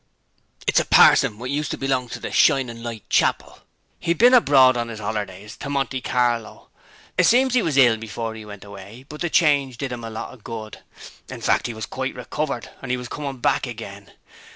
'It's 0.65 0.79
a 0.79 0.85
parson 0.85 1.37
what 1.37 1.51
used 1.51 1.69
to 1.69 1.77
belong 1.77 2.09
to 2.09 2.19
the 2.19 2.31
"Shining 2.31 2.81
Light" 2.81 3.07
Chapel. 3.07 3.59
He'd 3.99 4.17
been 4.17 4.33
abroad 4.33 4.73
for 4.73 4.89
'is 4.89 4.99
'ollerdays 4.99 5.55
to 5.57 5.69
Monte 5.69 6.01
Carlo. 6.01 6.69
It 7.19 7.27
seems 7.27 7.55
'e 7.55 7.61
was 7.61 7.77
ill 7.77 7.97
before 7.97 8.35
'e 8.35 8.43
went 8.43 8.63
away, 8.65 9.05
but 9.07 9.21
the 9.21 9.29
change 9.29 9.77
did 9.77 9.91
'im 9.91 10.03
a 10.03 10.09
lot 10.09 10.33
of 10.33 10.43
good; 10.43 10.79
in 11.29 11.41
fact, 11.41 11.69
'e 11.69 11.75
was 11.75 11.85
quite 11.85 12.15
recovered, 12.15 12.71
and 12.81 12.91
'e 12.91 12.97
was 12.97 13.09
coming 13.09 13.37
back 13.37 13.67
again. 13.67 14.11